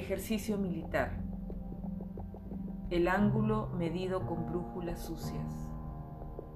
[0.00, 1.10] Ejercicio militar.
[2.88, 5.70] El ángulo medido con brújulas sucias.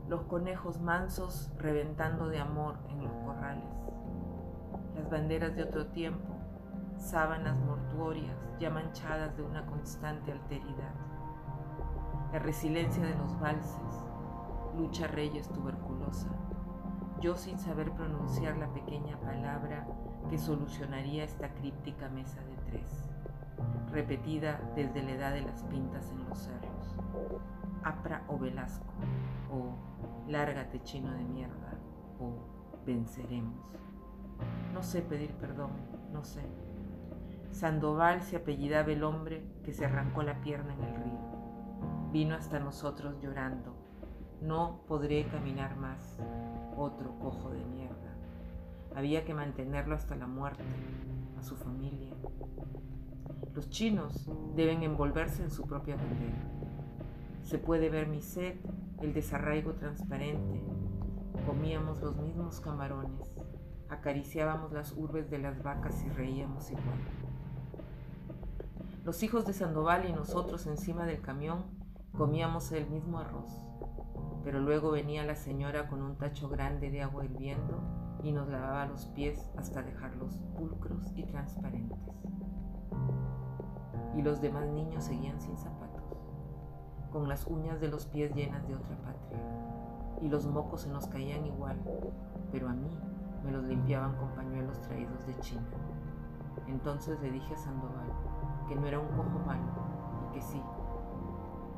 [0.08, 3.68] Los conejos mansos reventando de amor en los corrales.
[4.96, 6.34] Las banderas de otro tiempo,
[6.96, 10.94] sábanas mortuorias ya manchadas de una constante alteridad.
[12.32, 14.06] La resiliencia de los valses,
[14.74, 16.30] lucha reyes tuberculosa.
[17.20, 19.86] Yo sin saber pronunciar la pequeña palabra
[20.30, 23.14] que solucionaría esta críptica mesa de tres
[23.90, 26.96] repetida desde la edad de las pintas en los cerros.
[27.82, 28.92] Apra o Velasco,
[29.52, 31.78] o lárgate chino de mierda,
[32.18, 32.38] o
[32.84, 33.64] venceremos.
[34.72, 35.70] No sé pedir perdón,
[36.12, 36.42] no sé.
[37.52, 41.34] Sandoval se apellidaba el hombre que se arrancó la pierna en el río.
[42.10, 43.76] Vino hasta nosotros llorando.
[44.40, 46.18] No podré caminar más.
[46.76, 47.94] Otro cojo de mierda.
[48.96, 50.64] Había que mantenerlo hasta la muerte,
[51.38, 52.12] a su familia,
[53.54, 56.42] los chinos deben envolverse en su propia bandera.
[57.42, 58.56] Se puede ver mi sed,
[59.00, 60.60] el desarraigo transparente.
[61.46, 63.32] Comíamos los mismos camarones,
[63.88, 66.98] acariciábamos las urbes de las vacas y reíamos igual.
[69.04, 71.64] Los hijos de Sandoval y nosotros encima del camión
[72.12, 73.52] comíamos el mismo arroz,
[74.42, 77.80] pero luego venía la señora con un tacho grande de agua hirviendo
[78.24, 81.98] y nos lavaba los pies hasta dejarlos pulcros y transparentes
[84.16, 86.02] y los demás niños seguían sin zapatos,
[87.12, 89.40] con las uñas de los pies llenas de otra patria,
[90.20, 91.78] y los mocos se nos caían igual,
[92.52, 92.98] pero a mí
[93.44, 95.66] me los limpiaban con pañuelos traídos de China.
[96.66, 98.10] Entonces le dije a Sandoval
[98.68, 99.72] que no era un cojo malo
[100.30, 100.62] y que sí,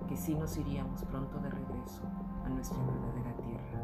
[0.08, 2.02] que sí nos iríamos pronto de regreso
[2.44, 3.80] a nuestra verdadera tierra.